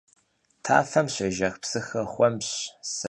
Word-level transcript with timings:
Tafem 0.65 1.07
şêjjex 1.15 1.55
psıxer 1.61 2.05
xuemş, 2.13 2.47
sabırş. 2.59 2.97